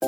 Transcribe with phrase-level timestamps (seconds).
[0.00, 0.06] 大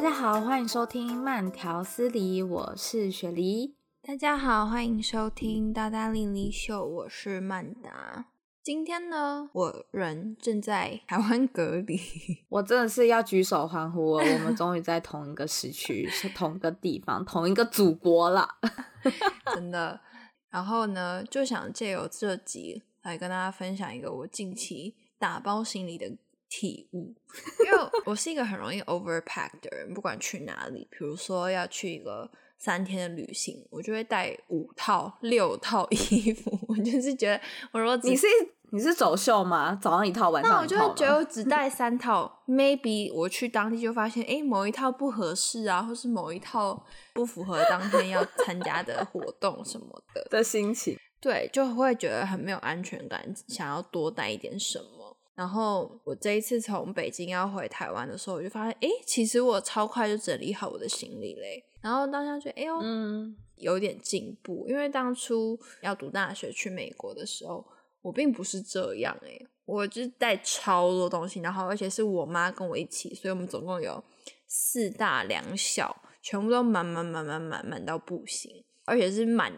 [0.00, 3.76] 家好，欢迎收听慢条斯理，我是雪梨。
[4.02, 8.26] 大家好，欢迎收听大大丽丽秀，我是曼达。
[8.64, 12.00] 今天呢，我人正在台湾隔离，
[12.50, 18.56] 我真的是要举手欢呼了，我们终于在同一个时区，是同一个地方，同一个祖国了，
[19.54, 20.00] 真的。
[20.52, 26.12] 然后呢，就想借由这集来跟大家分享一个我近期打包行李的
[26.48, 27.14] 体悟，
[27.64, 36.56] 因为我是一个很容易 overpack 的人，不管去哪里，比如说要去一个三天的旅行，我就会带五套、六套衣服。
[36.68, 37.40] 我就是觉得，
[37.72, 38.26] 我如果你是
[38.74, 39.78] 你是走秀吗？
[39.82, 40.56] 早上一套，晚上一套。
[40.56, 50.96] 那我就会觉得我只带三套，maybe 我去当地就发现，哎，某一套不合适啊，或是某一套不符合当天要参加的活动什么的的心情。
[51.20, 55.14] 对，就会觉得很没有安全感，想要多带一点什么。
[55.34, 61.62] 然后我这一次从北京要回台湾的时候，我就发现，哎，其实我超快就整理好我的行李嘞。
[61.82, 64.64] 然后当下觉得，哎呦，嗯，有点进步。
[64.66, 67.64] 因为当初要读大学去美国的时候，
[68.02, 74.02] 我并不是这样哎，我就是带超多东西，然后而且是我妈跟我一起，所以我们总共有
[74.46, 79.52] 四大两小，全部都满满满满满满到不行，而且是满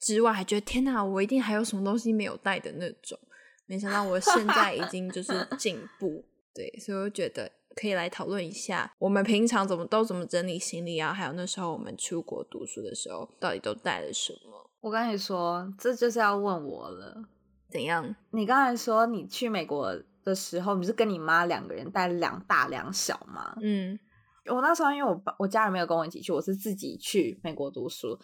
[0.00, 3.18] 之外还觉得天哪，我一定还有什么东西没有带的那种。
[3.66, 14.70] 没想到我现在已经就是 进步，对，所以我觉得可以来讨论一下，我们平常怎么都怎么整理行李啊，还有那时候我们出国读书的时候，到底都带了什么？
[14.80, 17.24] 我跟你说，这就是要问我了，
[17.72, 18.14] 怎样？
[18.30, 19.92] 你刚才说你去美国
[20.22, 23.56] 的时候，你是跟你妈两个人带两大两小吗？
[23.62, 23.98] 嗯，
[24.46, 28.18] 我那时候因为我我家人没有跟我一起去，我是自己去美国读书，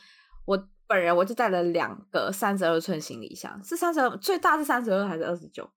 [0.45, 0.69] 我。
[0.91, 5.71] 本人我就带了两个三十二寸行李箱，是三十二，最大是三十二还是二十九？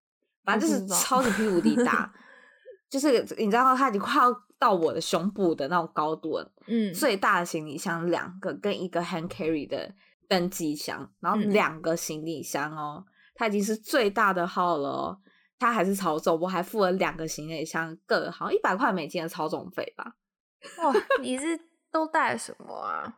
[0.46, 2.10] 反正就是超级无敌大，
[2.90, 6.50] 就是你知道它已经快要到我的胸部的那种高度了。
[6.68, 9.94] 嗯，最大的行李箱两个跟一个 hand carry 的
[10.30, 13.04] 登机箱，然后两个行李箱哦，
[13.42, 15.18] 它已经是最大的号了哦，
[15.58, 20.14] 它还是超重，我还付了两个行李箱各好像一百块美金的超重费吧。
[20.78, 20.94] 哇，
[21.24, 21.60] 你是
[21.92, 23.18] 都带什么啊？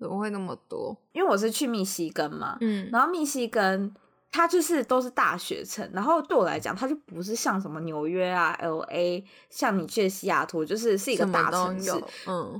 [0.00, 0.96] 怎么会那么多？
[1.12, 3.94] 因为我是去密西根嘛，嗯，然后密西根
[4.30, 11.90] 它就是都是大学城，然后对我来讲，它就不是像什么纽约啊、LA，像你去的西雅图，就是是一个大城市，
[12.26, 12.58] 嗯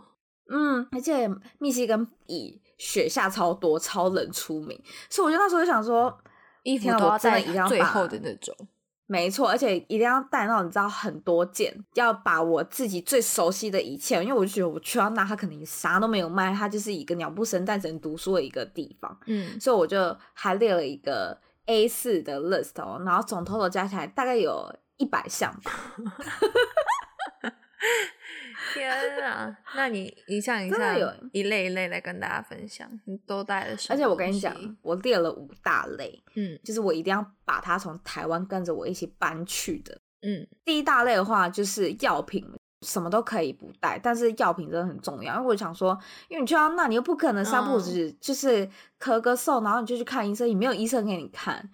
[0.50, 1.26] 嗯，而且
[1.58, 6.14] 密西根以雪下超多、超冷出名，所以我就那时候就想说，
[6.68, 8.54] 衣服都要在最厚的那种。
[9.10, 19.18] 没错，而且一定要带那种你知道很多件，要把我自己最熟悉的一切，因为我就觉得我去到那，他肯定啥都没有卖，他就是一个鸟不生蛋只能读书的一个地方。
[19.24, 25.72] 嗯，所以我就还列了一个 A 四的 list 哦，然后总 total 加起来大概有一百项吧。
[28.72, 28.90] 天
[29.22, 29.56] 啊！
[29.74, 33.94] 那你一项一项有一类一类来跟大家分享，你都带了什么？
[33.94, 39.98] 而且我跟你讲，我列了五大类，嗯，就是我一定要把它从台湾跟着我一起搬去的。
[40.22, 42.44] 嗯，第一大类的话就是药品，
[42.82, 48.68] 什么都可以不带，但是药品真的很重要，因为我想说，因为你去到那，你又不可能三不五时就是
[49.00, 51.70] 咳个嗽，然后你就去看医生，也没有医生给你看。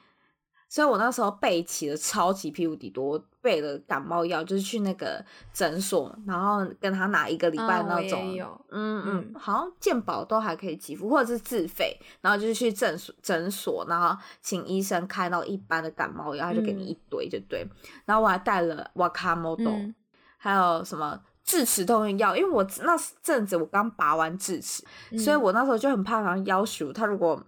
[0.69, 17.63] 所以我那时候备起了超级霹雳无敌多，备了感冒药，就是去那个诊所，然后跟他拿一个礼拜那种，哦、嗯嗯，好像健保都还可以给付，或者是自费，然后就是去诊所诊所，然后请医生开到一般的感冒药，他就给你一堆，就对。
[17.63, 17.71] 嗯、
[18.07, 19.73] 然后我还带了瓦卡莫多，
[20.37, 24.83] 还有什么智齿痛的药，因为我那阵子我刚拔完智齿，
[25.13, 27.41] 嗯、所以我那时候就很怕，好像要求他如果。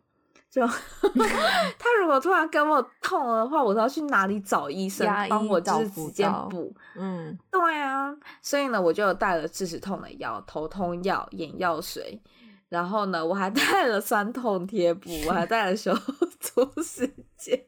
[0.50, 0.66] 就
[1.78, 6.74] 他如果突然跟我痛了的话，我都要去哪里找医生帮我就是直接补？
[6.96, 12.22] 嗯，对啊，所以呢，我就带了治止痛的药、头痛药、眼药水，
[12.70, 15.94] 然后呢，我还带了酸痛贴布，我还带了手
[16.40, 17.06] 足 时
[17.36, 17.66] 间。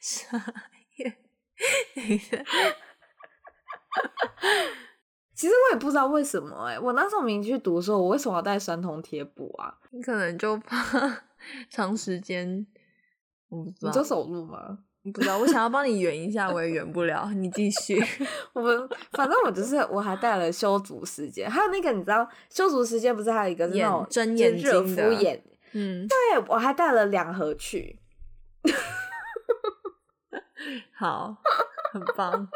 [0.00, 1.12] 啥呀？
[1.94, 2.36] 等一下，
[5.34, 9.72] 其实我也不知道为什么哎、欸，我那时候明明去读的时候，我为什么要带酸痛贴布啊？
[9.92, 10.78] 你可能就怕。
[11.68, 12.66] 长时间，
[13.48, 13.88] 我不知道。
[13.88, 14.78] 你就走路吗？
[15.12, 15.38] 不知道。
[15.38, 17.30] 我想要帮你圆一下，我也圆不了。
[17.34, 18.02] 你继续。
[18.54, 25.42] 我们反正我就是，我还带了修足时间，还有那个你知道，修足时间不是还有一个那种睁眼睛敷眼？
[25.72, 26.16] 嗯，对，
[26.48, 27.98] 我还带了两盒去。
[30.96, 31.36] 好，
[31.92, 32.48] 很棒。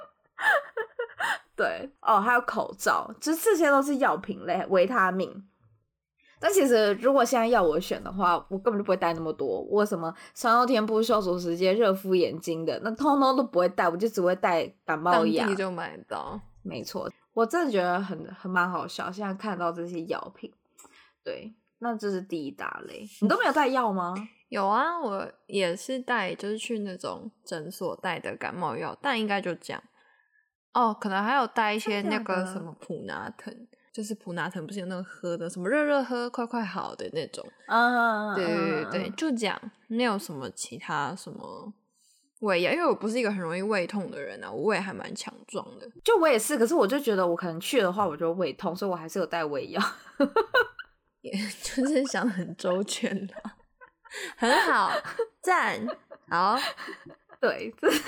[1.54, 5.44] 对，哦，还有口罩，就是这些都是药品类，维他命。
[6.40, 9.60] 但其实如果现在要我选的话，我根本就不会带那么多。
[9.62, 15.44] 我什么酸辣天不消暑时间、热敷眼睛的，那通通都不会带，我就只会带感冒药。
[15.44, 17.10] 当地就买到，没错。
[17.34, 20.52] 我真的觉得很很蛮好笑，现在看到这些药品，
[21.24, 23.06] 对，那这是第一大类。
[23.20, 24.14] 你都没有带药吗？
[24.48, 29.82] 有啊，我也是带，就是去那种诊所带的感冒药，但应该就这样。
[30.72, 33.54] 哦，可能还有带一些那个什么普拿疼，
[33.98, 37.44] 就是普拿藤不是有那种喝的，什么热热喝快快好的那种。
[37.66, 41.74] 啊，对对对，就这样，没有什么其他什么
[42.38, 45.90] 胃药，因为我不是一个很容易胃痛的人啊，我胃还蛮强壮的。
[46.04, 49.82] 就我也是，可是我就觉得我可能去的话，我就胃痛，所以我还是有带胃药，
[51.22, 53.34] 也 就是想得很周全的。
[54.38, 54.92] 很好，
[55.42, 55.84] 赞，
[56.28, 56.56] 好，
[57.40, 58.00] 对，这是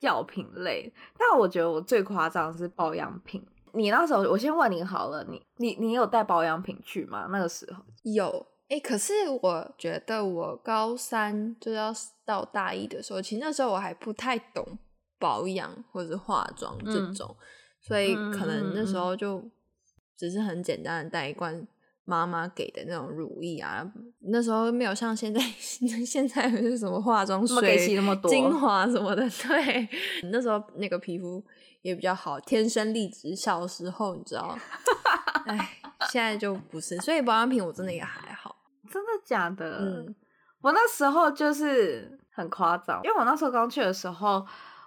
[0.00, 0.92] 药品类。
[1.18, 3.42] 但我觉得我最夸张的是保养品。
[3.76, 7.28] 你那时候，我先问你好了，你你你有带保养品去吗？
[7.30, 8.28] 那个时候有，
[8.68, 9.12] 哎、欸，可是
[9.42, 11.92] 我觉得我高三就要
[12.24, 14.78] 到大一的时候，其实那时候我还不太懂
[15.18, 17.46] 保养或者化妆这种，嗯、
[17.82, 19.44] 所以可能那时候就
[20.16, 21.66] 只是很简单的带一罐。
[22.08, 23.84] 妈妈给的那种乳液啊，
[24.20, 27.76] 那时候没有像现在， 现在是什么化妆水、
[28.28, 29.28] 精华什么的。
[29.28, 29.88] 对，
[30.30, 31.44] 那时候那个皮肤
[31.82, 33.34] 也比较好，天生丽质。
[33.34, 34.56] 小时候你知道，
[35.46, 36.96] 哎，现在就不是。
[36.98, 38.54] 所以保养品我真的也还好。
[38.88, 39.78] 真的假的？
[39.80, 40.14] 嗯，
[40.60, 44.46] 我那时候就是很夸张，因为我那时候刚去的时候，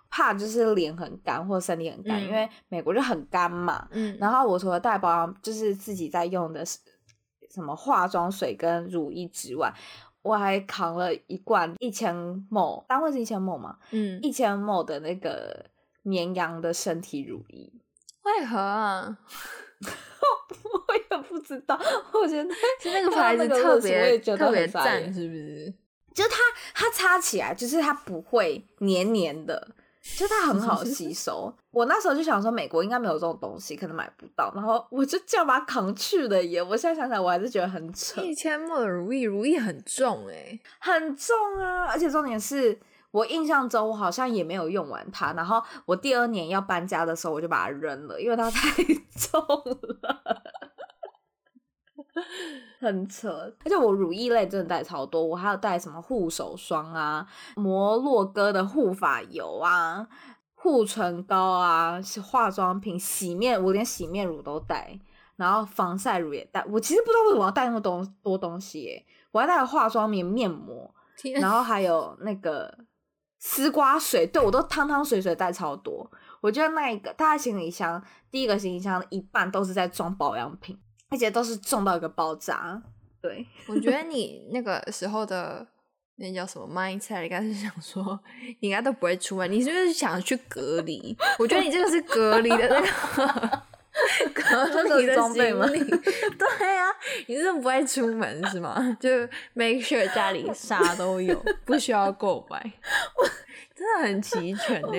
[0.10, 3.90] 怕就是脸很干或身体很干，嗯，因为美国就很干嘛。
[3.92, 6.80] 嗯，然后我除了带保养，就是自己在用的是。
[7.54, 9.74] 什么化妆水跟乳液之外，
[10.22, 12.16] 我还扛了一罐一千
[12.50, 13.78] ml，单位是一千 ml 吗？
[13.92, 15.66] 嗯，一千 ml 的那个
[16.04, 17.72] 绵羊的身体乳液，
[18.24, 19.18] 为何啊？
[20.62, 21.80] 我也不知道，
[22.14, 22.50] 我觉得
[22.80, 25.74] 是那个牌子特别特别赞，是不是？
[26.14, 26.36] 就它
[26.74, 29.76] 它擦起来就是它不会黏黏的。
[30.02, 36.64] 就它很 好吸收，我那时候就想说美国应该没有这种东西，可能买不到，然后我就这样把它扛去了耶。
[36.64, 38.22] 我现在想想，我还是觉得很扯。
[38.22, 41.86] 一千 ml 的如意，如意很重诶， 很重啊！
[41.86, 42.80] 而且重点是
[43.12, 48.70] 我印象中我好像也没有用完它，然后我第二年要搬家的时候我就把它扔了，因为它太
[49.18, 50.42] 重了。
[52.80, 60.08] 很扯，而且我乳液类真的带超多，我还有带什么护手霜啊、摩洛哥的护发油啊、
[60.56, 64.98] 护唇膏啊、化妆品、洗面，我连洗面乳都带，
[65.36, 66.64] 然后防晒乳也带。
[66.70, 70.94] 我其实不知道为什么要带那么多多东西耶，我还带了化妆棉、面膜，
[71.42, 72.74] 然后还有那个
[73.40, 76.10] 丝瓜水，对，我都汤汤水水带超多。
[76.42, 78.02] 我觉得那一个大概行李箱，
[78.32, 80.80] 第一个行李箱一半都是在装保养品。
[81.10, 82.82] 而且都是重到一个爆炸，
[83.22, 83.46] 对。
[83.68, 85.66] 我觉得你那个时候的
[86.18, 88.20] 那叫什么 mindset，应该是想说
[88.60, 91.18] 你应该都不会出门，你是不是想去隔离？
[91.40, 93.64] 我觉得你这个是隔离的那个
[94.34, 95.66] 隔 离的装备吗？
[95.68, 96.88] 对啊，
[97.28, 98.98] 你是不会出门是吗？
[99.00, 99.10] 就
[99.54, 101.36] make sure 家里啥都有，
[101.66, 102.62] 不需要购买，
[103.76, 104.90] 真的很齐全呢。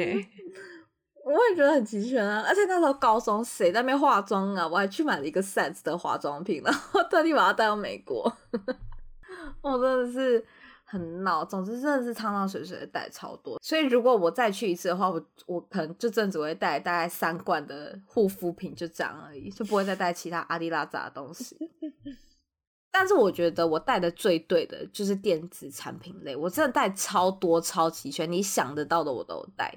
[1.30, 4.66] 我也觉得很齐全啊，而且那时候高中谁在那边化妆啊？
[4.66, 8.32] 我还去买了一个 Sense 的化妆品，然后 特地把它带到美国。
[9.62, 10.44] 我真的是
[10.84, 13.58] 很闹，总之真的是汤汤水水的带超多。
[13.62, 21.56] 所以如果我再去一次的话，我我可能就真的只会带大概三罐的护肤品，就这样而已，就不会再带其他阿迪拉杂的东西。
[22.92, 29.72] 但是我觉得我带的最对的就是电子产品类，我真的带超多超齐全，你想得到的我都有带。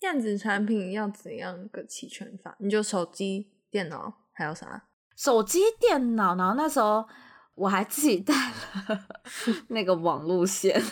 [0.00, 2.56] 电子产品要怎样个齐全法？
[2.58, 4.84] 你就手机、电脑还有啥？
[5.14, 7.06] 手机、电脑，然后那时候
[7.54, 8.34] 我还自己带
[8.88, 9.06] 了
[9.68, 10.82] 那个网路线。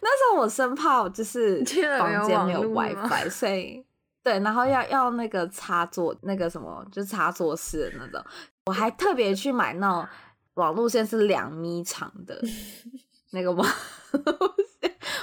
[0.00, 1.64] 那时候我生怕就是
[1.98, 3.86] 房间没有 WiFi， 所以
[4.24, 8.24] 对，然后要要那个插座，那个什么就插座式的那种，
[8.66, 10.08] 我还特别去买那种
[10.54, 12.42] 网路线是两米长的
[13.30, 13.64] 那个网。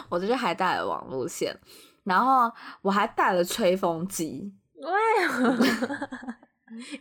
[0.09, 1.55] 我这就还带了网路线，
[2.03, 4.53] 然后我还带了吹风机。
[4.81, 5.57] 哎呀，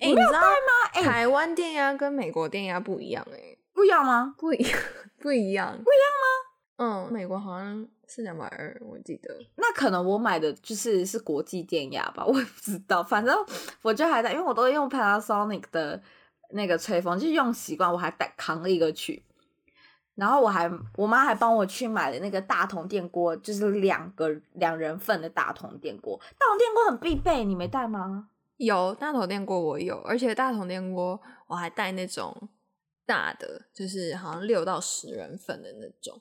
[0.00, 0.90] 哎，你知道吗？
[0.94, 4.34] 欸、台湾电压跟美国电压不一样、欸，哎，不一样吗？
[4.36, 4.80] 不一样，
[5.20, 6.26] 不一样，不一样吗？
[6.78, 9.36] 嗯，美国好像是两百二，我记得。
[9.56, 13.02] 那可能我买的就是是国际电压吧，我也不知道。
[13.02, 13.36] 反正
[13.82, 16.00] 我就还带，因为我都用 Panasonic 的
[16.50, 19.24] 那个吹风机，用习惯，我还带扛了一个去。
[20.18, 26.18] 然后我还，我妈还帮我去买了那个大桶电锅，就是两个两人份的大桶电锅。
[26.36, 28.28] 大桶电锅很必备，你没带吗？
[28.56, 32.36] 有大桶电锅，我有，而且大桶电锅我还带那种
[33.06, 36.20] 大的，就是好像六到十人份的那种。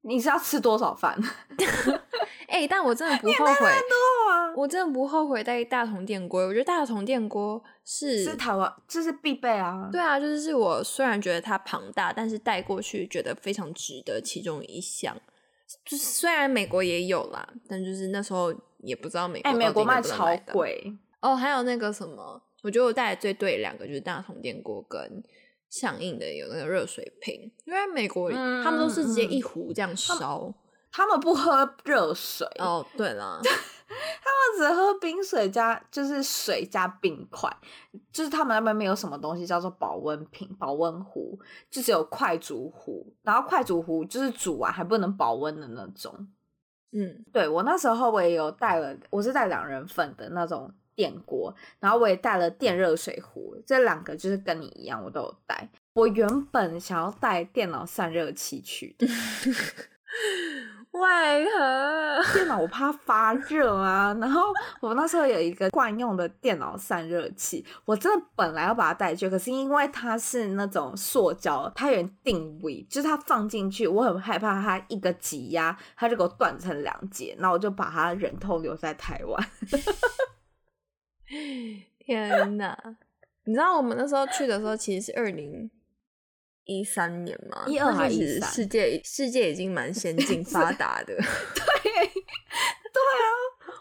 [0.00, 1.16] 你是要吃多少饭？
[2.50, 6.42] 哎、欸，但我真的不后悔，啊、我真的不后悔带大同电锅。
[6.46, 9.88] 我觉得大同电锅是是台湾，这是必备啊。
[9.92, 15.16] 对啊，就是是我虽然觉得它庞大，但是带过去觉得非常值得其中一项。
[15.84, 19.48] 就是虽然美国也有啦，但就是那时候也不知道美国。
[19.48, 21.36] 哎、欸，美国卖超贵哦。
[21.36, 25.22] 还有那个什么，我觉得我带的最对两个就是大同电锅跟。
[25.70, 30.52] 相应的有那个热水瓶，因为美国、嗯、他们都是直接一壶这样烧，
[30.92, 32.84] 他们不喝热水哦。
[32.96, 37.50] 对了， 他们只喝冰水加就是水加冰块，
[38.12, 41.38] 就是他们那边没有什么东西叫做保温瓶、保温壶，
[41.70, 46.28] 就只有快煮壶，然后快煮壶就是煮完还不能保温的那种。
[46.92, 50.72] 嗯，对，我那时候我也有带了，我是带两人份的那种。
[50.96, 55.66] 电锅，然后我也带了电热水壶，这两个就是跟你一样，我都有带。
[55.94, 59.06] 我原本想要带电脑散热器去的，
[60.92, 61.00] 为
[61.50, 62.20] 何？
[62.34, 64.14] 电脑我怕发热啊。
[64.20, 64.42] 然后
[64.80, 79.48] 我那时候有一个惯用的电脑散热器，我真的本来要把它带去，可是因为它是那种塑胶，它有点定位，就是它放进去，我很害怕它一个挤压，它就给我断成两截，然后我就把它忍痛留在台湾。
[82.00, 82.76] 天哪！
[83.44, 85.70] 你知道我们那时候去的时候，其实是二零
[86.70, 91.14] 一三年嘛，一二还是世界世界已经蛮先进发达的。
[91.16, 91.16] 对，
[92.92, 93.24] 对啊！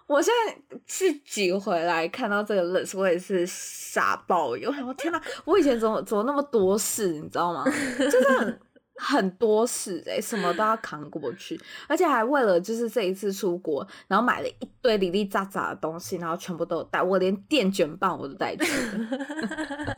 [0.08, 4.74] 我现在自己回来看到这个 list，我也是傻爆油。
[4.88, 5.22] 我天哪！
[5.46, 7.64] 我以前怎么怎么那么多事，你知道吗？
[8.00, 8.60] 就是很。
[9.02, 19.96] 很多事哎、欸，什么都要扛过去，而且还为了就是这一次出国，然后买了一堆零零杂杂的东西，然后全部都有带，我连电卷棒我都带去了，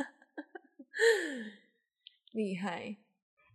[2.33, 2.95] 厉害！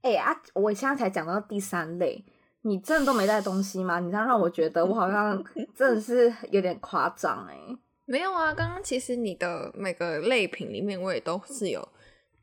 [0.02, 2.24] 哎、欸、啊，我现在才讲到第三类，
[2.62, 3.98] 你真的都没带东西吗？
[4.00, 5.42] 你这样让我觉得我好像
[5.74, 7.56] 真的是有点夸张哎。
[8.04, 11.88] 没有啊，刚刚其实你的每个类品里面我也都是有。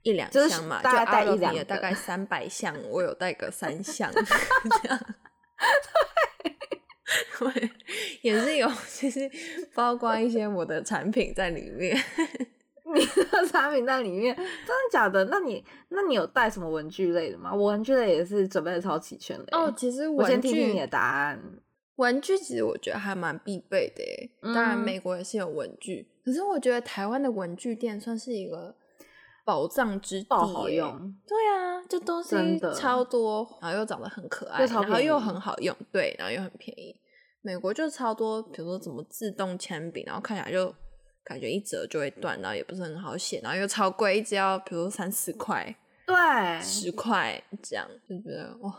[0.01, 4.99] 一两项嘛，大概带一两，大概三百项，我有带个三项， 这样，
[7.39, 7.71] 对，
[8.21, 9.31] 也是有，其实
[9.73, 11.97] 包括一些我的产品在里面。
[12.93, 15.25] 你的 产品在里面，真的假的？
[15.25, 17.53] 那你那你有带什么文具类的吗？
[17.53, 19.57] 我文具类也是准备的超齐全的。
[19.57, 21.41] 哦，其实我先听听你的答案。
[21.97, 28.75] 文具其实我觉得还蛮必备的，当然美国也是有文具，嗯、可是我觉得台湾的文具店算是一个。
[29.45, 30.89] 宝藏之地，好用。
[31.27, 36.95] 对啊，这东西超多，然后又长得很可爱，然后又很好用，对，然后又很便宜。
[37.41, 40.73] 美国就超多，比如说怎么自动铅笔，然后看起来就
[41.23, 45.75] 感觉一折就会断，然后也不是很好写，然后又超贵，一支要比如三四块，
[46.05, 46.15] 对，
[46.61, 48.73] 十块这样，就觉得哇，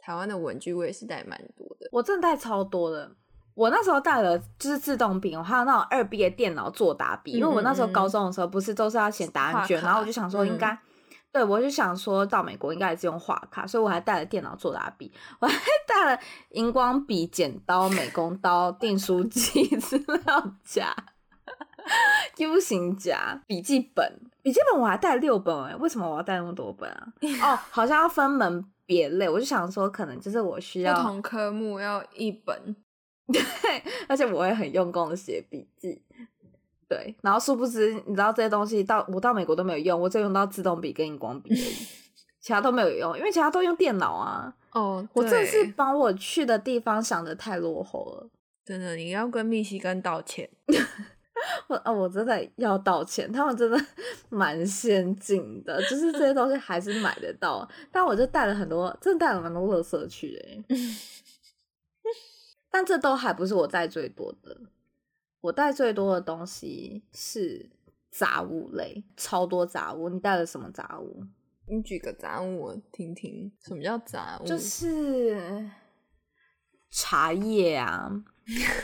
[0.00, 3.10] 台湾的文具我也是带蛮多的，我真的带超多的。
[3.54, 10.78] 我那时候带了就是自动笔，我还有那种二 B 的电脑作答笔，因为我那时候高中的时候不是都是要写答案卷，然后我就想说应该，嗯、
[11.32, 20.94] 对我就想说到美国应该也是用画卡，所以我还带了电脑作答笔，我还带了荧光笔、剪刀、美工刀、订书机、 资料夹、
[22.38, 27.06] U 型夹、笔记本，笔记本我还带六本哎，为什么我要带那么多本啊？
[27.42, 32.76] 哦，好像要分门别类，我就想说可能就是我需要不同科目要一本。
[33.32, 33.42] 对，
[34.08, 36.02] 而且我会很用功的写笔记。
[36.88, 41.52] 对，然后殊不知，你知道这些东西到我到美国都没有用，我只用到自动笔跟荧光笔，
[42.40, 44.54] 其他都没有用，因为其他都用电脑啊。
[44.70, 48.28] 哦，我真的是把我去的地方想的太落后了。
[48.64, 50.48] 真的，你要跟密西根道歉。
[51.68, 53.78] 我啊，我真的要道歉，他们真的
[54.28, 60.76] 蛮先进的，就是这些东西还是买得到，但我就带了很多，真的带了蛮多垃圾去的。
[62.70, 64.60] 但这都还不是我带最多的，
[65.40, 67.70] 我带最多的东西是
[68.10, 70.08] 杂物类，超多杂物。
[70.08, 71.24] 你带了什么杂物？
[71.68, 74.46] 你举个杂物我听听，什么叫杂物？
[74.46, 75.68] 就是
[76.90, 78.10] 茶叶啊，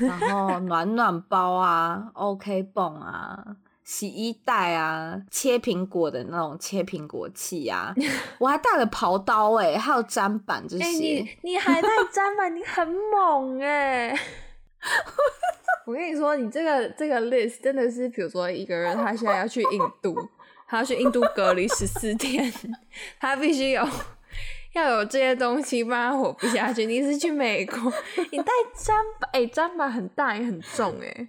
[0.00, 3.56] 然后暖暖包啊，OK 泵啊。
[3.84, 7.92] 洗衣袋啊，切苹果的那种切苹果器啊，
[8.38, 10.84] 我还带了刨刀哎、欸，还有砧板这些。
[10.84, 14.20] 欸、你你还带 砧板，你很猛哎、欸！
[15.84, 20.16] 我跟你说，你这个这个 list 真的是，比如说一个人他现在要去印度，
[20.68, 22.50] 他要去印度隔离十四天，
[23.18, 23.84] 他必须有
[24.74, 26.86] 要有这些东西，不然活不下去。
[26.86, 27.92] 你是去美国，
[28.30, 28.88] 你带砧
[29.20, 31.28] 板，哎、欸，砧板很大也很重哎、欸。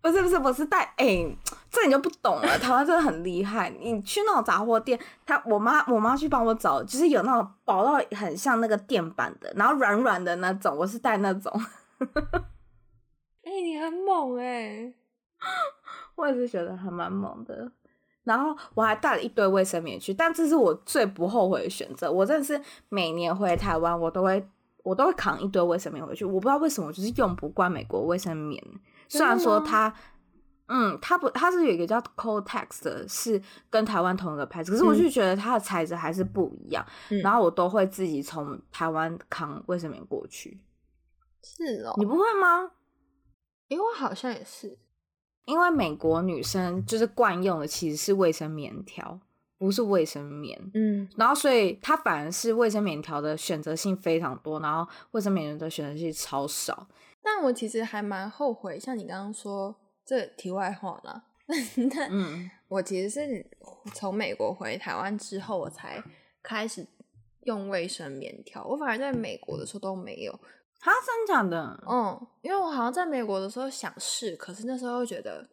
[0.00, 1.38] 不是不是，我是带哎、欸，
[1.68, 2.58] 这你就不懂了。
[2.58, 11.52] 台湾真的很厉害，你去那种杂货店，他我妈我妈去帮我找，就是有那种薄到很像那个垫板的，然后软软的那种，我是带那种。
[13.42, 14.94] 哎、欸，你很猛哎、欸！
[16.14, 17.72] 我也是觉得还蛮猛的。
[18.26, 22.10] 然后我还带了一堆卫生棉去，但这是我最不后悔的选择。
[22.10, 24.44] 我真的是每年回台湾，我都会
[24.82, 26.24] 我都会扛一堆卫生棉回去。
[26.24, 28.60] 我不知道为什么，我就是用不惯美国卫生棉。
[29.08, 29.94] 虽然说它，
[30.66, 33.40] 嗯，它不，它是有一个叫 Coltex 的，是
[33.70, 36.84] 跟台湾同一个牌子，可是我就觉得它的材质还是不一样。
[37.10, 40.60] 嗯、然后我都会自己从台湾扛卫生棉过去。
[41.44, 42.72] 是哦，你不会吗？
[43.68, 44.76] 因为我好像也是，
[45.46, 49.18] 因为美国女生就是惯用的其实是卫生棉条，
[49.58, 50.60] 不是卫生棉。
[50.74, 56.88] 嗯，然后所以它反而是卫生棉条的选择性非常多，然后卫生棉的选择性超少。
[57.22, 59.74] 但我其实还蛮后悔，像你刚刚说
[60.04, 61.24] 这、题外话啦。
[61.76, 63.46] 那嗯，我其实是
[63.94, 66.02] 从美国回台湾之后，我才
[66.42, 66.84] 开始
[67.44, 68.64] 用卫生棉条。
[68.64, 70.40] 我反而在美国的时候都没有。
[70.80, 71.84] 啊，真假的？
[71.88, 75.46] 嗯，因为我好像在美国的时候想试，可是那时候又觉得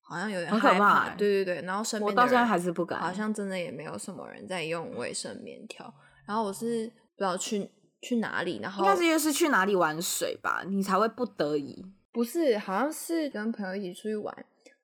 [0.00, 1.08] 好像有点害怕。
[1.08, 3.00] 欸、对对对，然后身边我到现在还是不敢。
[3.00, 5.92] 好像真的也没有什么人在用卫生棉条。
[6.26, 7.70] 然后我是不知道去。
[8.02, 8.58] 去哪里？
[8.62, 11.84] 然后应该是又是去哪里玩水吧，你才会不得已。
[12.10, 14.34] 不是，好像是跟朋友一起出去玩，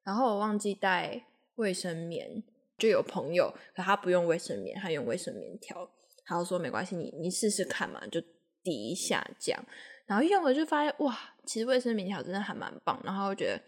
[0.02, 2.44] 然后我忘记带卫生棉，
[2.76, 5.88] 就有朋友，可他不用卫生棉，他用卫生棉条，
[6.26, 8.20] 他就说没关系，你你试试看嘛，就
[8.66, 9.56] 滴一下降。
[10.06, 13.00] 然后用了就发现哇，其实卫生棉条真的还蛮棒。
[13.04, 13.62] 然后我觉得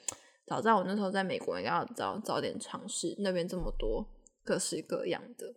[0.46, 4.04] 早知道我那时候在美国应该要早早点尝试，那边这么多
[4.44, 5.54] 各式各样的，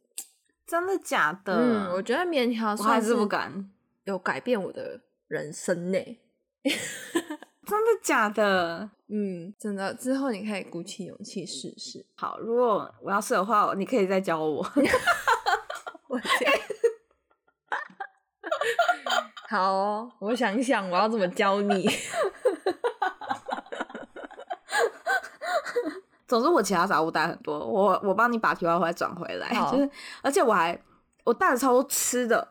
[0.67, 1.55] 真的假的？
[1.55, 3.71] 嗯，我觉得棉条我还是不敢。
[4.05, 5.99] 有改变我的人生呢，
[6.63, 8.89] 真的假的？
[9.07, 9.93] 嗯，真的。
[9.93, 12.03] 之后你可以鼓起勇气试试。
[12.15, 14.65] 好，如果我要试的话，你可以再教我。
[16.09, 16.51] 我天，
[19.51, 21.85] 好哦，我想想我要怎么教你。
[26.25, 29.89] 总之，我其他杂物带很多，我我帮你把题外话转回来，就是
[30.21, 30.81] 而且我还
[31.25, 32.47] 我带了超多吃的。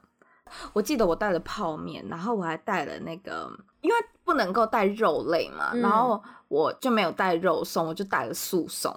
[0.75, 8.93] 我记得我带了泡面，然后我还带了那个，因为不能够带肉类嘛，嗯、然后我就没有带肉松，我就带了素松。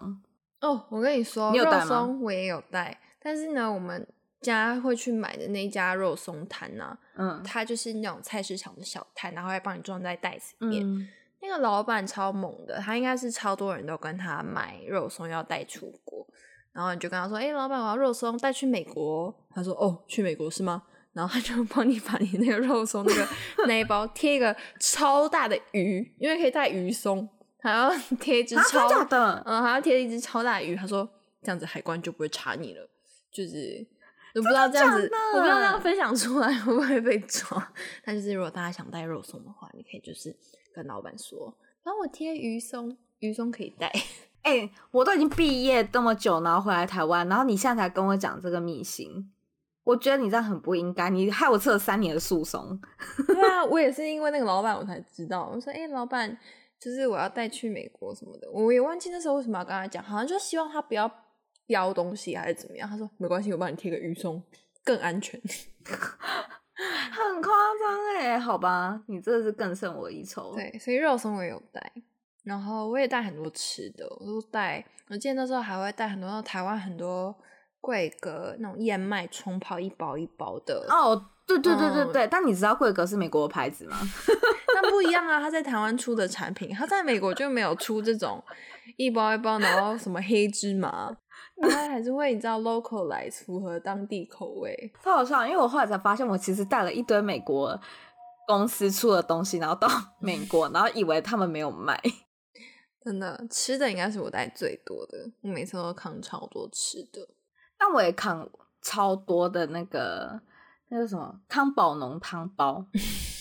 [0.59, 1.83] 哦，我跟你说，你有带吗？
[1.83, 4.05] 肉松我也有带，但是呢，我们
[4.41, 10.83] 家会去买的那家肉松摊呢，嗯，他就是那种菜市场的小摊，然后会帮你装在袋子里面。
[10.83, 11.07] 嗯、
[11.41, 16.27] 那个老板超猛的，他应该是超多人都跟他买肉松要带出国，
[16.71, 23.27] 然后你就跟他说：“哎、欸，老板，我要肉松带去美国。”他说：“哦，去美国是吗？”然后他就帮你把你那个肉松那个
[23.67, 27.29] 那一包贴一个超大的鱼，因为可以带鱼松，
[27.61, 30.75] 还要 贴一只超大的，嗯，还要贴一只超大的鱼。
[30.75, 31.07] 他说
[31.43, 32.89] 这样子海关就不会查你了，
[33.31, 33.85] 就是
[34.35, 37.71] 我不知道这样子，我不知道这样分享出来会不会被抓。
[38.03, 40.35] 但就是如果大家想带肉松的话，你可以就是
[40.73, 43.91] 跟老板说，帮我贴鱼松，鱼松可以带。
[44.41, 49.31] 哎、欸，我都已经毕业这么久，然后回来台湾，然后你现在才跟我讲这个秘辛。
[49.85, 52.79] 我觉得你这样很不应该，你害我吃了三年的素松。
[53.27, 55.49] 对啊， 我也是因为那个老板我才知道。
[55.53, 56.37] 我说，哎、欸，老板，
[56.79, 61.09] 就是我要带去美国什么的，我也忘记那时候为什么要跟他讲，好像就希望他不要
[61.65, 62.89] 标东西还是怎么样。
[62.89, 64.41] 他说没关系，我帮你贴个鱼松，
[64.83, 65.39] 更安全。
[65.85, 70.53] 很夸张哎，好吧，你这是更胜我一筹。
[70.55, 71.91] 对，所以肉松我也有带，
[72.43, 74.85] 然后我也带很多吃的，我都带。
[75.09, 77.35] 我记得那时候还会带很多台湾很多。
[77.85, 83.97] 桂格那种燕麦冲泡一包一包的哦，对对对对对，嗯、但你知道桂格是美国的牌子吗？
[84.73, 88.41] 那不一样啊，它在台湾出的产品，它在美国就没有出这种
[88.95, 91.13] 一包一包，然后什么黑芝麻，
[91.61, 94.91] 它还是会你知道 localize 符合当地口味。
[95.03, 97.79] 超好笑，因为我后来才发现，我其实带了一堆美国
[98.47, 99.87] 公司出的东西，然后到
[100.19, 102.01] 美国，然后以为他们没有卖。
[103.03, 107.27] 真的，吃的应该是我带最多的，我每次都扛超多吃的。
[107.77, 108.49] 但我也扛
[108.81, 110.41] 超多的那个
[110.89, 112.85] 那个什么康宝浓汤包，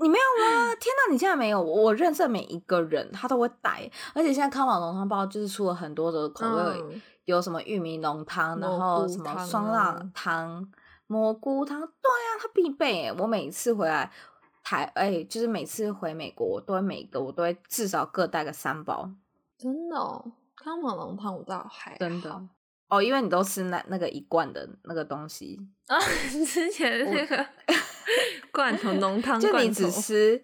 [0.00, 0.74] 你没有吗？
[0.80, 1.60] 天哪，你现在没有？
[1.60, 10.66] 我认识的每一个人他都会带，而且现在康宝浓汤包就是出了很多的口味，嗯、有什么玉米浓汤，啊、然后什么酸辣汤、
[11.06, 13.12] 蘑菇汤，对啊，它必备。
[13.18, 14.10] 我每次回来
[14.62, 19.10] 台，哎、欸，就是每次回美国，我都会每个我都会至少各带个三包。
[19.58, 22.40] 真的、哦，康宝浓汤我倒还真的。
[22.88, 25.96] 哦，因为你都吃那那个一罐的那个东西啊，
[26.28, 27.46] 之前那个
[28.52, 30.42] 罐头浓汤，就你只吃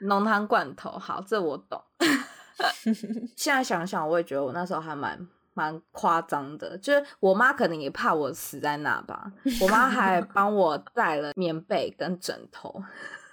[0.00, 0.90] 浓汤罐头。
[0.90, 1.82] 好，这我懂。
[3.36, 5.18] 现在想想，我也觉得我那时候还蛮
[5.54, 6.76] 蛮夸张的。
[6.78, 12.82] 就是我妈可能也怕我死在那吧，我妈还帮我带了棉被跟枕头。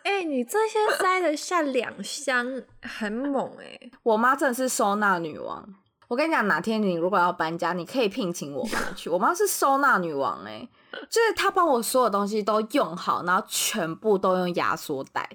[0.03, 3.91] 哎、欸，你这些塞得下两箱，很猛哎、欸！
[4.03, 5.65] 我妈真的是收纳女王。
[6.09, 9.09] 我跟你讲，哪天你如果要搬家，你可以聘请我妈去。
[9.09, 10.69] 我妈是收纳女王哎、欸，
[11.09, 15.29] 就是他帮我所有东西都用好，然后全部都用压缩袋，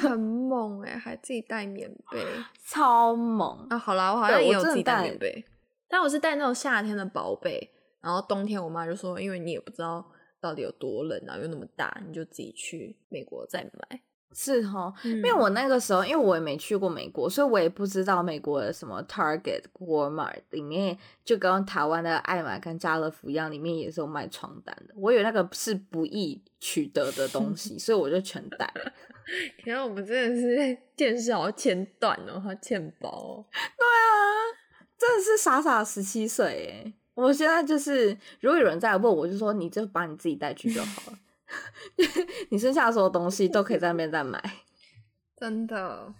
[0.00, 2.24] 很猛哎、欸，还自己带棉被，
[2.66, 3.78] 超猛啊！
[3.78, 5.44] 好啦，我好像也有自己带棉被，
[5.88, 10.04] 但我是带那种夏天的薄被，然后冬天我妈就说，因为你也不知道
[10.40, 14.00] 到底有多冷然后，又那么大，你就自己去美国再买。
[14.34, 24.94] 是哈，因为我那个时候，因为我也没去过美国，所以我也不知道美国的什么 Target、Walmart 里面就跟台湾的爱买跟家乐福一样，里面也是有卖床单的。
[24.96, 28.92] 我以为那个是不易取得的东 西，所以我就全带了。
[29.62, 33.44] 天啊，我们真的是见识好欠断哦，好欠薄哦。
[33.52, 34.12] 对啊，
[34.98, 36.92] 真的是傻傻十七岁诶。
[37.14, 41.18] 我现在就是，如果有人再问我，就说你就把你自己带去就好了。
[42.50, 44.42] 你剩下的所有东西都可以在那边再买，
[45.36, 46.14] 真的。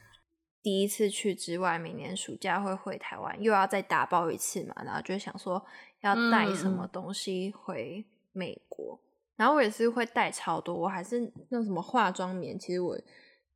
[0.63, 5.61] 第一次去之外，明年暑假会回台湾，又要再打包一次嘛，然后就想说
[6.03, 9.03] 要带什么东西回美国，嗯、
[9.39, 12.97] 然后我也是会带超多，我还是那什么化妆棉，其实我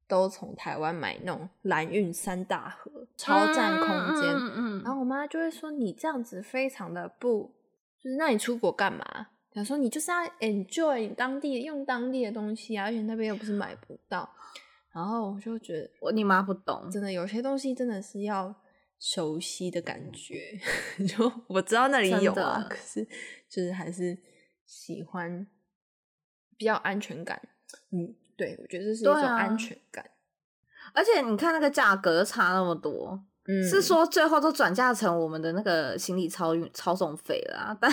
[0.08, 3.88] 都从台湾买那种蓝运三大盒，超占空
[4.20, 4.34] 间。
[4.34, 7.54] 嗯，嗯，嗯，然后我妈就会说你这样子非常的不，
[8.02, 9.28] 就是那你出国干嘛？
[9.56, 14.28] 想说你就是要 enjoy 你当地用当地的东西啊，而且那边又不是买不到，
[14.92, 18.54] 然后我就觉得我你妈不懂，真的有些东西真的是要
[18.98, 20.60] 熟悉的感觉。
[21.08, 23.02] 就我知道那里有啊，可是
[23.48, 24.18] 就是还是
[24.66, 25.46] 喜欢
[26.58, 27.40] 比较安全感。
[27.92, 30.04] 嗯，对，我觉得这是一种安全感。
[30.04, 37.90] 啊、而且你看那个价格差那么多，嗯，是说最后都转嫁成我们的那个行李超运超送费了啊，但。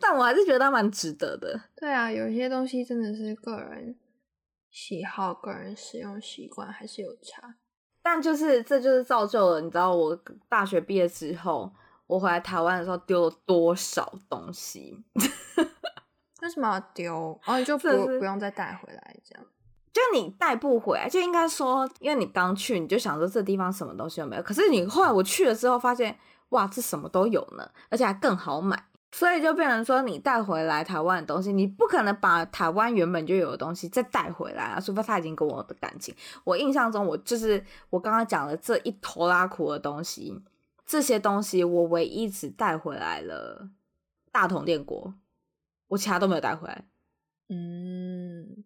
[0.00, 1.60] 但我还是觉得它蛮值得的。
[1.76, 3.96] 对啊，有些东西真的是个人
[4.70, 7.54] 喜好、个人使用习惯还是有差。
[8.02, 11.72] 但就是这就是造就了，你知道我大学毕业之后，
[12.06, 14.98] 我回来台湾的时候丢了多少东西？
[16.42, 17.40] 为什么要丢？
[17.46, 19.46] 哦，你就不不用再带回来这样？
[19.92, 24.42] 就你带不回来，就应该说，因为你刚去，你就想说这地方什么东西都没有。
[24.42, 28.82] 可是你后来我去了之后，发现哇，这什么都有呢，而且还更好买。
[29.14, 36.14] 所以就变成说，你带回来台湾的东西，你不可能把台湾原本就有的东西再带回来啊，除非他已经跟我的感情。
[36.44, 40.34] 我印象中，我就是我刚刚讲的这一头拉苦的东西，
[40.86, 43.68] 这些东西我唯一只带回来了
[44.32, 45.12] 大同电锅，
[45.88, 46.82] 我其他都没有带回来。
[47.50, 48.64] 嗯，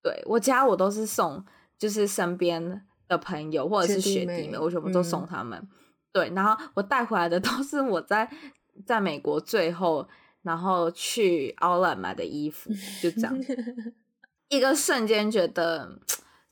[0.00, 1.44] 对，我其他我都是送，
[1.76, 5.58] 就是身边的朋友或者是学弟妹，我全部都送他们。
[5.58, 5.68] 嗯、
[6.12, 8.30] 对，然后我带回来的都是我在。
[8.86, 10.08] 在美国最后，
[10.42, 12.70] 然后去 Outlet 买的衣服，
[13.02, 13.38] 就这样，
[14.48, 15.98] 一个瞬间觉得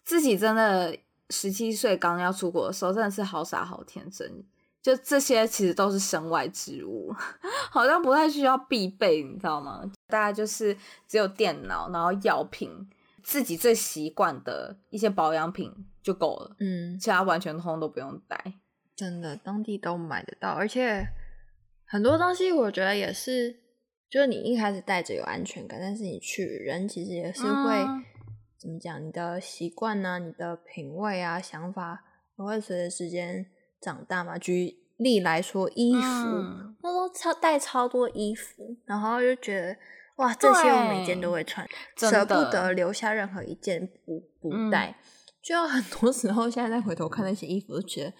[0.04, 0.96] 自己真的
[1.30, 4.44] 十七岁刚要出国的时候，真的是好傻好天真。
[4.82, 7.12] 就这些其实都是身外之物，
[7.72, 9.82] 好像不太需要必备，你知道吗？
[10.06, 10.76] 大家就是
[11.08, 12.70] 只有电脑，然后药品，
[13.24, 15.72] 自己最习惯的一些保养品
[16.04, 16.54] 就够了。
[16.60, 18.54] 嗯，其他完全通通都不用带。
[18.94, 21.08] 真的，当地都买得到，而且。
[21.88, 23.60] 很多东西我觉得也是，
[24.10, 28.02] 就是你一开始带着有安全感，但是你去人其实也是会、嗯、
[28.58, 29.04] 怎么讲？
[29.04, 32.04] 你的习惯呢，你的品味啊，想法
[32.36, 33.46] 都会随着时间
[33.80, 34.36] 长大嘛。
[34.36, 36.00] 举例来说，衣服，
[36.82, 39.76] 我都超带超多衣服，然后就觉得
[40.16, 41.64] 哇，这些我每件都会穿，
[41.96, 44.88] 舍不得留下任何一件不不带。
[44.88, 44.94] 嗯、
[45.42, 48.12] 就很多时候，现在再回头看那些衣服，就觉得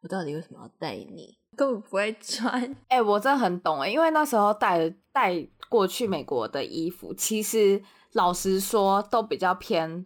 [0.00, 1.38] 我到底为什么要带你？
[1.56, 10.04] 根本不会穿，哎、欸，我真的很懂哎，因为那时候带带过去美国的衣服，其实老实说都比较偏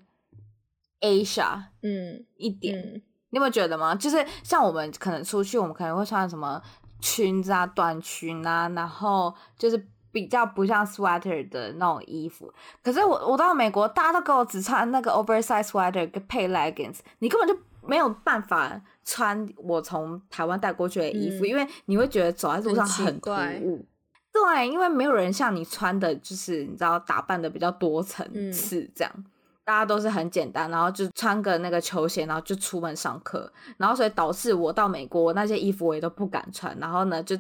[1.01, 3.95] Asia，嗯，一点，嗯、你有没有觉得吗？
[3.95, 6.61] 就是像我们可能出去，我们可能会穿什么
[7.01, 12.53] 裙子啊、短裙啊，然后就是比较不像 sweater 的那种衣服。
[12.83, 18.81] 可是我我到美国，大家都给我只穿那个 oversize sweater 跟配 leggings，你根本就没有办法。
[19.09, 23.31] 穿我从台湾带过去的衣服，嗯、因为你会觉得走在路上很突
[23.63, 23.87] 兀。
[24.33, 29.25] 对，因为没有人像你穿的，就是你知道打扮的比较多层次这样，嗯、
[29.65, 37.37] 大家都是很简单，然后就穿个那个球鞋，然后就出门上课，然后所以导致我到美国那些衣服我也都不敢穿，然后呢就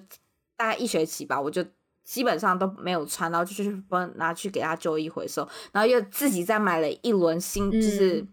[0.57, 1.65] 大概一学期吧，我就
[2.05, 8.25] 基本上都没有穿，然后就去帮拿去给他旧衣回收，然后又自己再买了一轮新，就是。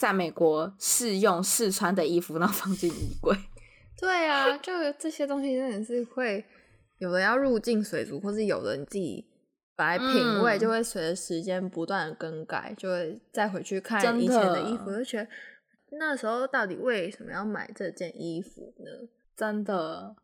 [0.00, 3.36] 在美国试用试穿的衣服，然后放进衣柜。
[4.00, 6.42] 对啊，就这些东西真的是会
[6.96, 9.26] 有的要入境水族，或是有的你自己
[9.76, 15.28] 本来品味就会随着时间不断的更改，嗯、就会再回去看以前的衣服，就觉得
[15.98, 19.06] 那时候到底为什么要买这件衣服呢？
[19.36, 20.16] 真的。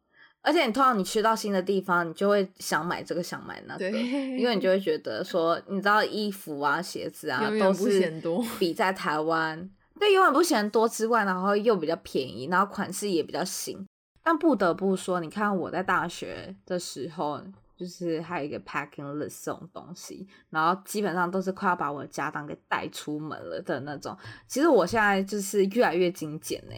[0.47, 8.23] 而且你通常你去到新的地方，你就会想买这个想买那个，因为你就会觉得说，你知道衣服啊、鞋子啊都是
[8.57, 13.85] 比在台湾，对，永远不嫌多之外，然后又比较便宜，然后款式也比较新。
[14.23, 17.43] 但不得不说，你看我在大学的时候。
[17.77, 24.17] 就是还有一个 packing list 这种东西，然后基本上都是快要把我的家当给带出门了的那种。
[24.49, 26.75] 其实我现在就是越来越精简呢，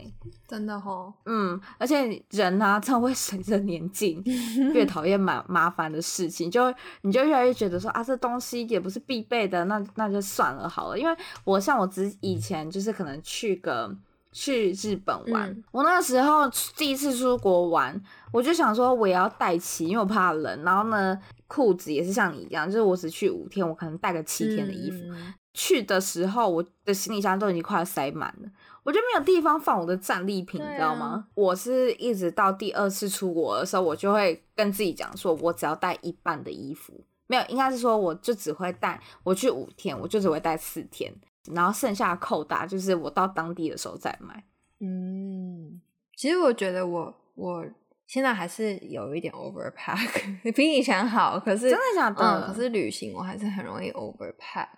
[0.46, 1.14] 真的哦。
[1.26, 4.20] 嗯，而且人呢、啊，真的会随着年纪
[4.74, 10.98] 越讨厌麻麻烦的事情，就你就越来越觉得说啊，这东西也不是必备的，那那就算了好了。
[10.98, 13.96] 因为我像我之以前就是可能去个。
[14.40, 18.00] 去日本玩，嗯、我那个时候第一次出国玩，
[18.32, 20.62] 我就想说我也要带齐，因为我怕冷。
[20.62, 24.98] 然后呢，裤子也是像你一样，就是我只去五天，我可能带个七天的衣服。
[25.08, 28.48] 嗯、去的时候，我的行李箱都已经快要塞满了，
[28.84, 31.26] 我就没有地方放我的战利品，啊、你知道吗？
[31.34, 36.92] 我是一直到第二次出国的时候，我就会跟自己讲说，我只要带一半的衣服，
[37.26, 41.12] 没有，应该是说我就只会带，我去五天，我就只会带四天。
[41.54, 44.44] 然后剩下的扣打就是我到当地的时候再买。
[44.80, 45.80] 嗯，
[46.16, 47.64] 其实我觉得我我
[48.06, 51.38] 现在还是有一点 overpack， 比以前好。
[51.38, 52.22] 可是真的假的？
[52.22, 54.68] 嗯，可是旅行我还是很容易 overpack。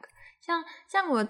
[0.41, 1.27] 像像我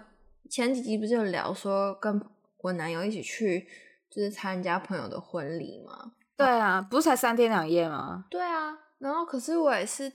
[0.49, 2.21] 前几集不是有聊说跟
[2.59, 3.67] 我男友一起去
[4.09, 6.13] 就是参加朋友的婚礼吗？
[6.37, 8.25] 对啊，不是才三天两夜吗？
[8.31, 10.13] 对啊，然后可是我也是。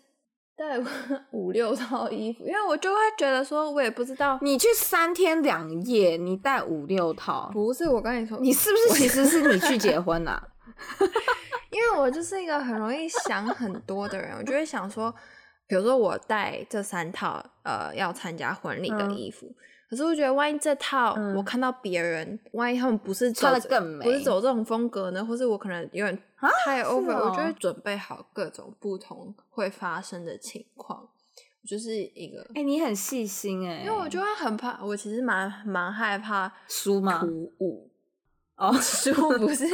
[0.57, 0.79] 带
[1.31, 10.41] 五六套衣服，因为我就会觉得说，我也不知道你去三天两夜，你带五六套，不是我跟你说，你是不是其实是你去结婚啊？
[11.71, 15.13] 因为我就是一个很容易想很多的人，我就会想说，
[15.67, 19.47] 比如说我带这三套呃要参加婚礼的衣服。
[19.47, 19.55] 嗯
[19.87, 25.23] 可是我觉得，万一这套我看到别人，嗯、万一他们不是穿的更美，不是走这种风格呢？
[25.23, 26.17] 或是我可能有点
[26.65, 31.07] 太 over，、我就会准备好各种不同会发生的情况。
[31.63, 37.19] 就是一个，哎、欸，你很细心哎，因为我就会很怕，我其实蛮蛮害怕输吗？
[37.19, 37.89] 突兀
[38.55, 39.65] 哦， 输不是，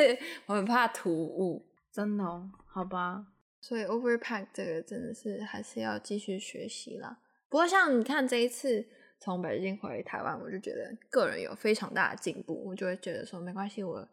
[0.45, 3.25] 我很怕突兀，真的哦，好吧。
[3.61, 7.17] 所以 overpack 这个真的是还是要继续学习啦。
[7.49, 8.85] 不过像你看这一次。
[9.23, 14.05] 从北京回台湾，我就觉得个人有非常大的进步，我就会觉得说没关系，我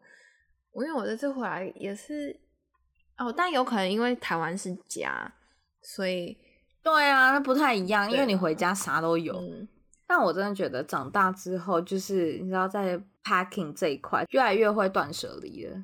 [0.71, 2.39] 我因为我这次回来也是
[3.17, 5.33] 哦，但有可能因为台湾是家，
[5.81, 6.37] 所以
[6.83, 9.33] 对啊，那不太一样，因为你回家啥都有。
[9.33, 9.67] 嗯、
[10.05, 15.83] 但我真的觉得长大之后，就是你知道在 packing 这一块越来越会断舍离了。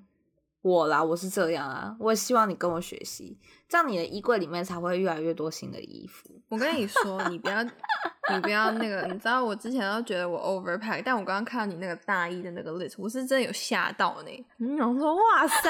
[0.65, 3.37] 我啦，我是这样啊，我也希望你跟我学习，
[3.69, 6.27] 这样你的衣柜里面才会越来越多新的衣服。
[6.49, 7.61] 我跟你说，你不要，
[8.33, 14.45] 你不要那个，你知道我之前都觉得我 overpack，但我刚刚看到你那个大衣的那个 list，我是真的有吓到呢。
[14.57, 15.69] 嗯，我说哇塞，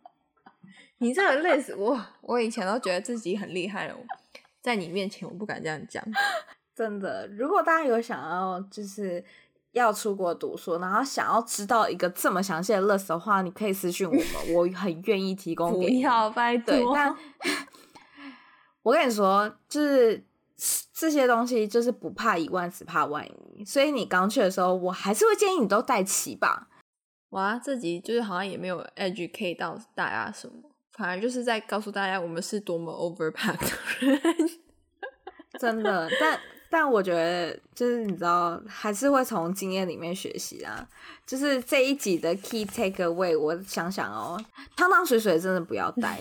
[0.98, 3.96] 你这个 list，我我以前都觉得自己很厉害了，
[4.60, 6.04] 在你面前我不敢这样讲。
[6.76, 9.24] 真的，如果大家有想要，就是。
[9.76, 15.96] 要出国读书，然后想要知道一个这么详细的 list 的话，你可以私信我们，我很愿意提供给你。
[15.96, 16.94] 不要拜托。
[16.94, 17.14] 但
[18.82, 20.24] 我跟你说，就是
[20.94, 23.62] 这些东西就是不怕一万，只怕万一。
[23.66, 26.68] 所以你刚去的时候，我还是会建议你都带齐吧。
[27.30, 30.54] 哇，这集就是好像也没有 educate 到大家什么，
[30.92, 34.50] 反而就是在告诉大家我们是多么 overpack 的人。
[35.60, 36.40] 真的，但。
[36.68, 40.86] 但我觉得，就是你知道，还是会从经验里面学习啊。
[41.26, 44.40] 就是这一集的 key takeaway，我想想哦，
[44.76, 46.20] 汤汤水水真的不要带。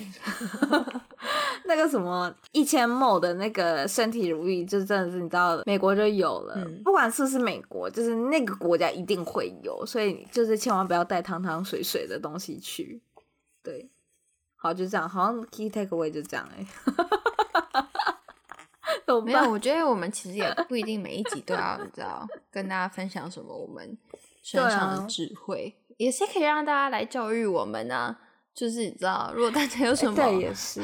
[1.65, 6.55] 那个什么一千 ml 的那个身体乳液，就真的是你知道，美国就有了。
[6.57, 13.01] 嗯、不管是不是美国，就是那个国家一定会有，所以就是千万不要带汤汤水水的东西去。
[13.63, 13.89] 对，
[14.55, 17.84] 好，就这样，好像 key takeaway 就这样哎、欸。
[19.23, 23.97] 没有，我觉得我们其实也不一定每一集都要你知道跟大家分享什么我们
[24.41, 28.19] 身上的智慧，啊、也是可以让大家来教育我们啊。
[28.53, 30.15] 就是你知道，如果大家有什么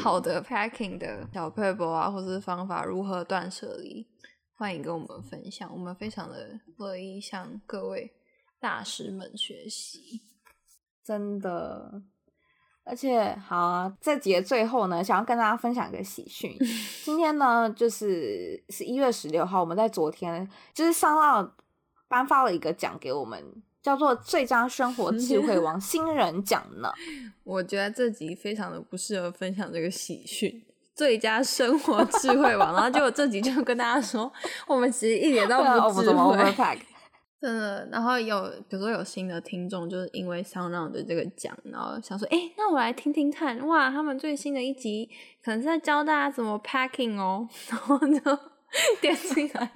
[0.02, 4.06] 好的 packing 的小 p a b l e 啊，或者是方法如何断舍离，
[4.56, 8.12] 欢迎跟我们分享，我们非常的乐意向各位
[8.60, 10.22] 大师们学习，
[11.04, 12.04] 真的。
[12.92, 16.54] 而且好啊，这集的最后呢，想要跟大家分享一个喜讯。
[17.06, 21.54] 今天呢，就是十一月十六号，我们在昨天就是上到
[22.10, 23.42] 颁发了一个奖给我们
[23.82, 26.92] 叫做最佳生活智慧王 新人奖呢。
[27.46, 30.62] 我觉得这集非常的不适合分享这个喜讯，
[30.94, 34.30] 最佳生活智慧王，然后结果这集就跟大家说，
[34.68, 35.56] 我们其实一点都
[35.94, 36.84] 不智慧。
[37.42, 45.10] 真的，然后有比如说有新的听众，就是因为 SoundOn 的这个奖，然后想说，哎，那我来听听看，哇，他们最新的一集
[45.44, 48.40] 可能是在教大家怎么 packing 哦，然后就
[49.02, 49.72] 点进来，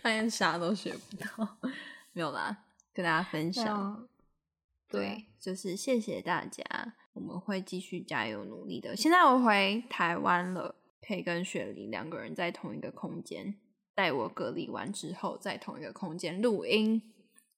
[0.00, 1.58] 发现啥都学不到，
[2.14, 4.08] 没有啦，跟大家分享。
[4.88, 6.64] 对，对，就是谢谢大家，
[7.12, 8.96] 我们会继续加油努力的。
[8.96, 10.74] 现在我回台湾了，
[11.06, 13.54] 可以跟雪梨两个人在同一个空间。
[13.94, 17.02] 带我隔离完之后，在同一个空间录音。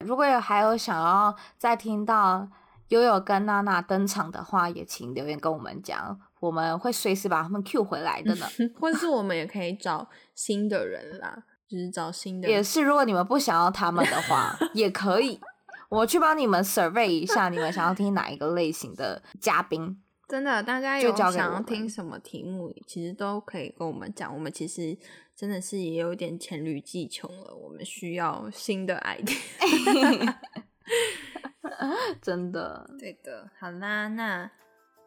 [0.01, 2.49] 如果有还有想要再听到
[2.89, 8.47] 悠悠跟娜娜登场的话，也请留言跟我们讲，我们会随时把他们 Q 回来的呢。
[8.79, 12.57] 或者是我们也可以找新的人啦，就是找新的人。
[12.57, 15.41] 也是，如果你们不想要他们的话，也可以，
[15.89, 20.01] 我去帮你们 survey 一下，你们想要听哪一个类型的嘉宾。
[20.27, 24.33] 真的，大家有想要听什么题目，其实都可以跟我们讲。
[24.35, 24.97] 我们其实
[25.37, 30.35] 真的是也有点黔驴技穷了，我们需要新的 idea。
[32.23, 33.51] 真的，对的。
[33.59, 34.51] 好啦，那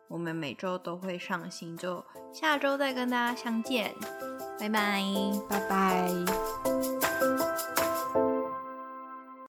[0.08, 3.94] 我们每周都会上新，就下周再跟大家相见。
[4.60, 5.02] 拜拜，
[5.50, 6.97] 拜拜。